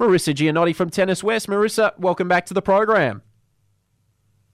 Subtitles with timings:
[0.00, 1.46] Marisa Gianotti from Tennis West.
[1.48, 3.22] Marisa, welcome back to the program.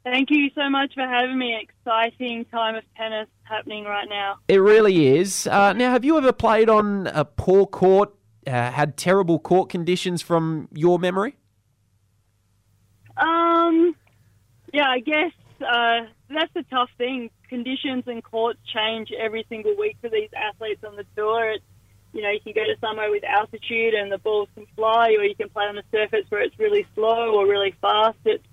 [0.04, 1.58] Thank you so much for having me.
[1.60, 4.36] Exciting time of tennis happening right now.
[4.48, 5.46] It really is.
[5.46, 8.14] Uh, now, have you ever played on a poor court,
[8.46, 11.36] uh, had terrible court conditions from your memory?
[13.16, 13.94] Um,
[14.72, 17.30] yeah, I guess uh, that's the tough thing.
[17.48, 21.50] Conditions and courts change every single week for these athletes on the tour.
[21.50, 21.64] It's
[22.12, 25.24] you know, you can go to somewhere with altitude and the balls can fly, or
[25.24, 28.18] you can play on a surface where it's really slow or really fast.
[28.24, 28.44] It's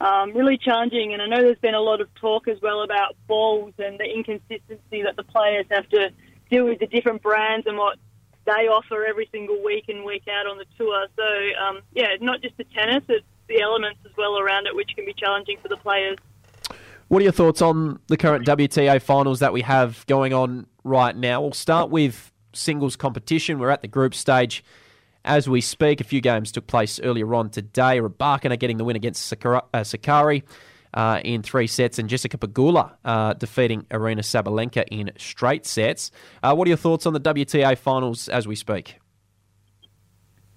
[0.00, 3.16] um, really challenging, and I know there's been a lot of talk as well about
[3.26, 6.10] balls and the inconsistency that the players have to
[6.50, 7.98] deal with the different brands and what
[8.44, 11.06] they offer every single week and week out on the tour.
[11.16, 14.90] So, um, yeah, not just the tennis, it's the elements as well around it, which
[14.94, 16.18] can be challenging for the players.
[17.08, 21.16] What are your thoughts on the current WTA finals that we have going on right
[21.16, 21.40] now?
[21.40, 23.58] We'll start with singles competition.
[23.58, 24.64] We're at the group stage
[25.24, 26.00] as we speak.
[26.00, 28.00] A few games took place earlier on today.
[28.00, 29.36] Rybakina getting the win against uh,
[29.74, 30.42] Sakkari.
[30.94, 36.10] Uh, in three sets, and Jessica Pegula uh, defeating Aryna Sabalenka in straight sets.
[36.42, 38.96] Uh, what are your thoughts on the WTA finals as we speak?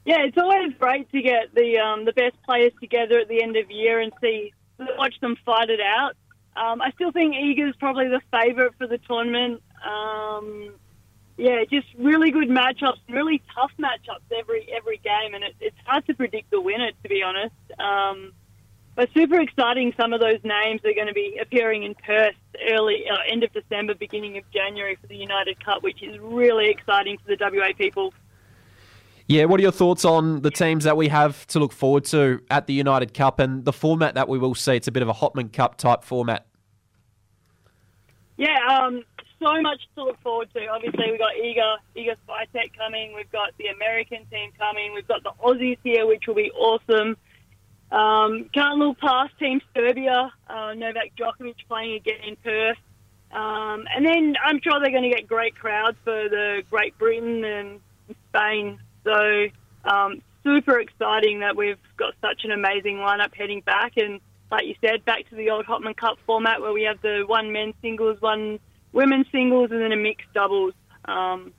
[0.05, 3.57] Yeah, it's always great to get the um, the best players together at the end
[3.57, 4.53] of year and see
[4.97, 6.13] watch them fight it out.
[6.55, 9.61] Um, I still think Iga's probably the favourite for the tournament.
[9.85, 10.73] Um,
[11.39, 16.05] yeah, just really good matchups, really tough matchups every every game, and it, it's hard
[16.07, 17.55] to predict the winner, to be honest.
[17.79, 18.33] Um,
[18.95, 19.93] but super exciting.
[19.95, 22.35] Some of those names are going to be appearing in Perth
[22.69, 26.69] early uh, end of December, beginning of January for the United Cup, which is really
[26.69, 28.13] exciting for the WA people.
[29.27, 32.41] Yeah, what are your thoughts on the teams that we have to look forward to
[32.49, 34.75] at the United Cup and the format that we will see?
[34.75, 36.45] It's a bit of a Hopman Cup type format.
[38.35, 39.03] Yeah, um,
[39.39, 40.67] so much to look forward to.
[40.67, 43.13] Obviously, we've got Iga, Iga Swiatek coming.
[43.15, 44.93] We've got the American team coming.
[44.93, 47.17] We've got the Aussies here, which will be awesome.
[47.91, 52.77] Um, can't look past Team Serbia, uh, Novak Djokovic playing again in Perth.
[53.31, 57.43] Um, and then I'm sure they're going to get great crowds for the Great Britain
[57.43, 57.79] and
[58.29, 58.79] Spain.
[59.03, 59.47] So
[59.85, 63.97] um, super exciting that we've got such an amazing lineup heading back.
[63.97, 64.19] And
[64.51, 67.51] like you said, back to the old Hopman Cup format where we have the one
[67.51, 68.59] men's singles, one
[68.91, 70.73] women's singles, and then a mixed doubles.
[71.05, 71.53] Um,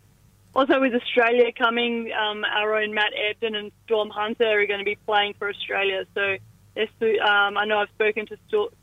[0.54, 4.84] also, with Australia coming, um, our own Matt Ebden and Storm Hunter are going to
[4.84, 6.04] be playing for Australia.
[6.14, 6.36] So,
[7.22, 8.36] um, I know I've spoken to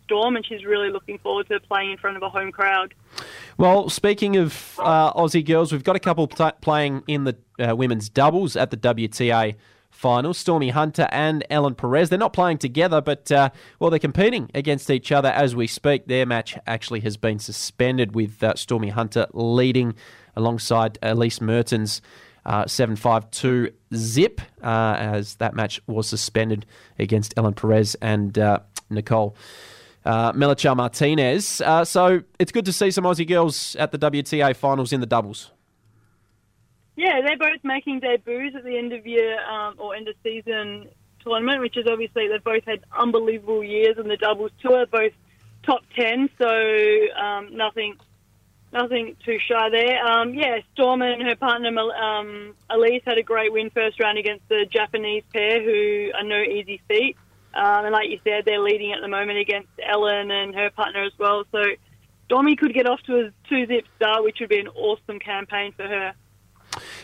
[0.06, 2.94] Storm, and she's really looking forward to playing in front of a home crowd.
[3.58, 7.76] Well, speaking of uh, Aussie girls, we've got a couple t- playing in the uh,
[7.76, 9.56] women's doubles at the WTA
[9.98, 10.34] final.
[10.34, 12.10] Stormy Hunter and Ellen Perez.
[12.10, 13.50] They're not playing together, but uh,
[13.80, 16.08] well, they're competing against each other as we speak.
[16.08, 19.96] Their match actually has been suspended with uh, Stormy Hunter leading
[20.36, 22.02] alongside Elise Mertens.
[22.46, 26.66] Uh, 7-5-2 zip uh, as that match was suspended
[26.98, 28.60] against Ellen Perez and uh,
[28.90, 29.36] Nicole
[30.06, 31.60] uh, Melichar Martinez.
[31.60, 35.06] Uh, so it's good to see some Aussie girls at the WTA finals in the
[35.06, 35.52] doubles.
[36.98, 40.90] Yeah, they're both making debuts at the end of year um, or end of season
[41.24, 45.14] tournament, which is obviously they've both had unbelievable years in the doubles tour, both
[45.62, 46.28] top ten.
[46.40, 46.50] So
[47.16, 47.98] um, nothing,
[48.74, 50.04] nothing too shy there.
[50.04, 54.50] Um, yeah, Storm and her partner um, Elise had a great win first round against
[54.50, 57.16] the Japanese pair, who are no easy feat.
[57.54, 61.04] Um, and like you said, they're leading at the moment against Ellen and her partner
[61.04, 61.44] as well.
[61.52, 61.62] So
[62.26, 65.88] Stormy could get off to a two-zip start, which would be an awesome campaign for
[65.88, 66.14] her.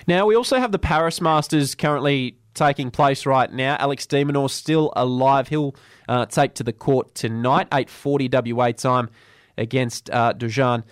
[0.08, 3.76] Now, we also have the Paris Masters currently taking place right now.
[3.80, 5.48] Alex de Minaur still alive.
[5.48, 5.76] He'll
[6.08, 9.10] uh, take to the court tonight, 8.40 WA time
[9.58, 10.84] against uh, Dusan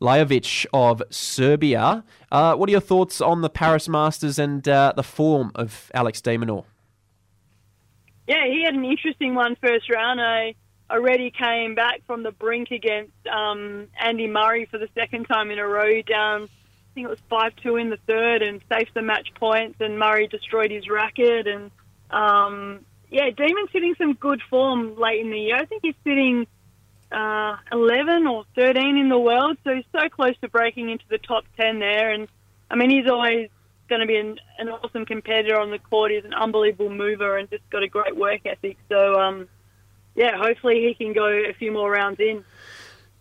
[0.00, 2.04] Lajovic of Serbia.
[2.30, 6.20] Uh, what are your thoughts on the Paris Masters and uh, the form of Alex
[6.20, 6.64] de Minaur?
[8.28, 10.20] Yeah, he had an interesting one first round.
[10.20, 10.54] I
[10.90, 15.58] already came back from the brink against um, Andy Murray for the second time in
[15.58, 16.48] a row down–
[16.92, 19.80] I think it was five two in the third and saved the match points.
[19.80, 21.46] And Murray destroyed his racket.
[21.46, 21.70] And
[22.10, 25.56] um, yeah, Demon's hitting some good form late in the year.
[25.56, 26.46] I think he's sitting
[27.10, 31.18] uh, 11 or 13 in the world, so he's so close to breaking into the
[31.18, 32.10] top 10 there.
[32.10, 32.28] And
[32.70, 33.48] I mean, he's always
[33.88, 36.10] going to be an, an awesome competitor on the court.
[36.10, 38.76] He's an unbelievable mover and just got a great work ethic.
[38.90, 39.48] So um,
[40.14, 42.44] yeah, hopefully he can go a few more rounds in.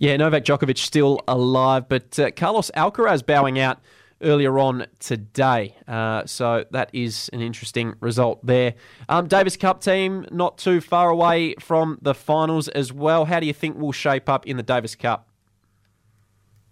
[0.02, 3.78] Yeah, Novak Djokovic still alive, but uh, Carlos Alcaraz bowing out
[4.24, 5.76] earlier on today.
[5.88, 8.74] Uh, so that is an interesting result there.
[9.10, 13.26] Um, Davis Cup team not too far away from the finals as well.
[13.26, 15.28] How do you think we'll shape up in the Davis Cup?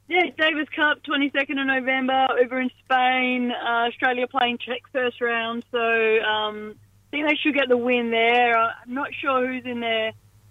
[0.07, 3.51] Yeah, Davis Cup, 22nd of November over in Spain.
[3.51, 5.63] Uh, Australia playing Czech first round.
[5.71, 6.73] So, um,
[7.11, 8.57] think they should get the win there.
[8.57, 9.81] I'm not sure who's in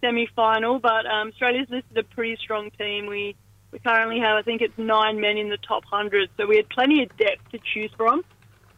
[0.01, 3.07] their semi-final, but um, Australia's listed a pretty strong team.
[3.07, 3.37] We
[3.71, 6.69] we currently have, I think it's nine men in the top hundred, so we had
[6.71, 8.25] plenty of depth to choose from.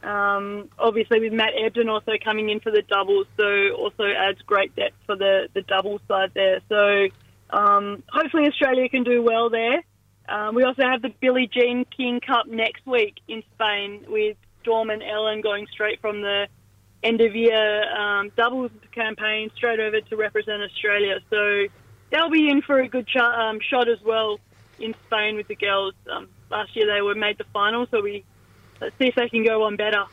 [0.02, 4.74] Um, obviously, with Matt Ebden also coming in for the doubles, so also adds great
[4.74, 6.60] depth for the the doubles side there.
[6.68, 7.08] So
[7.50, 9.82] um, hopefully Australia can do well there.
[10.28, 14.90] Um, we also have the Billie Jean King Cup next week in Spain with Storm
[14.90, 16.46] and Ellen going straight from the
[17.02, 21.18] end of year um, doubles campaign straight over to represent Australia.
[21.30, 21.66] So
[22.10, 24.38] they'll be in for a good sh- um, shot as well
[24.78, 25.94] in Spain with the girls.
[26.10, 28.24] Um, last year they were made the final, so we
[28.80, 30.04] let's see if they can go on better.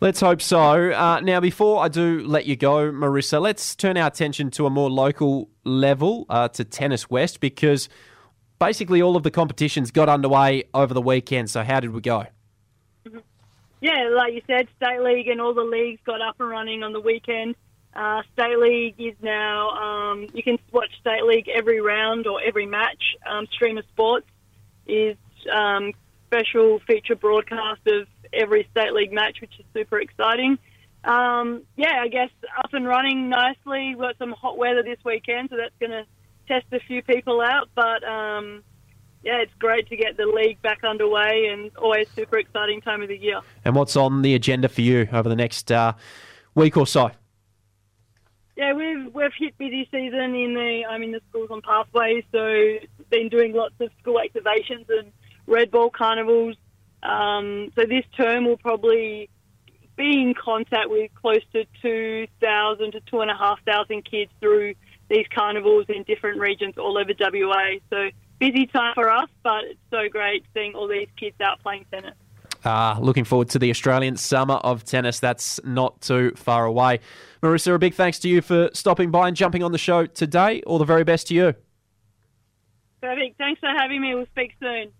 [0.00, 0.90] Let's hope so.
[0.90, 4.70] Uh, now, before I do let you go, Marisa, let's turn our attention to a
[4.70, 7.88] more local level, uh, to Tennis West, because
[8.58, 11.50] basically all of the competitions got underway over the weekend.
[11.50, 12.26] So, how did we go?
[13.82, 16.92] Yeah, like you said, State League and all the leagues got up and running on
[16.92, 17.56] the weekend.
[17.92, 22.64] Uh, State League is now, um, you can watch State League every round or every
[22.64, 23.02] match.
[23.28, 24.28] Um, Streamer Sports
[24.86, 25.16] is
[25.52, 25.92] um,
[26.28, 30.58] special feature broadcast of every state league match, which is super exciting.
[31.02, 33.96] Um, yeah, I guess up and running nicely.
[33.96, 36.06] We've got some hot weather this weekend, so that's going to
[36.46, 37.68] test a few people out.
[37.74, 38.62] But um,
[39.22, 43.08] yeah, it's great to get the league back underway, and always super exciting time of
[43.08, 43.40] the year.
[43.64, 45.92] And what's on the agenda for you over the next uh,
[46.54, 47.10] week or so?
[48.56, 52.78] Yeah, we've we've hit busy season in the I'm in the schools on pathways, so
[53.10, 55.12] been doing lots of school activations and
[55.46, 56.56] red ball carnivals.
[57.02, 59.28] Um, so this term will probably
[59.96, 64.74] be in contact with close to 2,000 to 2,500 kids through
[65.08, 67.78] these carnivals in different regions all over WA.
[67.90, 68.10] So
[68.42, 72.14] busy time for us, but it's so great seeing all these kids out playing tennis.
[72.64, 75.20] Ah, looking forward to the Australian Summer of Tennis.
[75.20, 77.00] That's not too far away.
[77.42, 80.62] Marisa, a big thanks to you for stopping by and jumping on the show today.
[80.62, 81.54] All the very best to you.
[83.00, 83.36] Perfect.
[83.38, 84.14] Thanks for having me.
[84.14, 84.92] We'll speak soon.